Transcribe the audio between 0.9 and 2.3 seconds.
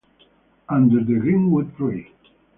the Greenwood Tree